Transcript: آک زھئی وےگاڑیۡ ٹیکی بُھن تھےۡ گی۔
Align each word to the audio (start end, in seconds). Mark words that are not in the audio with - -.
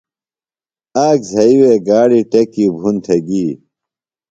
آک 1.05 1.19
زھئی 1.31 1.53
وےگاڑیۡ 1.61 2.27
ٹیکی 2.31 2.65
بُھن 2.79 2.95
تھےۡ 3.03 3.21
گی۔ 3.27 3.45